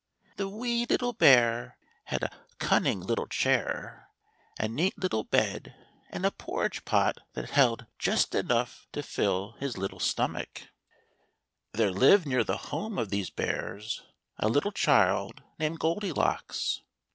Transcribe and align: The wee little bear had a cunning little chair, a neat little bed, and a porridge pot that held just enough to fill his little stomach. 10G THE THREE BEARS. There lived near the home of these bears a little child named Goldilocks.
The 0.37 0.49
wee 0.49 0.87
little 0.89 1.13
bear 1.13 1.77
had 2.05 2.23
a 2.23 2.31
cunning 2.57 3.01
little 3.01 3.27
chair, 3.27 4.09
a 4.59 4.67
neat 4.67 4.97
little 4.97 5.23
bed, 5.23 5.75
and 6.09 6.25
a 6.25 6.31
porridge 6.31 6.85
pot 6.85 7.19
that 7.33 7.51
held 7.51 7.85
just 7.99 8.33
enough 8.33 8.87
to 8.93 9.03
fill 9.03 9.51
his 9.59 9.77
little 9.77 9.99
stomach. 9.99 10.53
10G 10.53 10.53
THE 10.53 10.57
THREE 10.57 10.71
BEARS. 10.71 11.71
There 11.73 11.91
lived 12.09 12.25
near 12.25 12.43
the 12.43 12.57
home 12.57 12.97
of 12.97 13.09
these 13.11 13.29
bears 13.29 14.01
a 14.39 14.47
little 14.47 14.71
child 14.71 15.43
named 15.59 15.77
Goldilocks. 15.77 16.81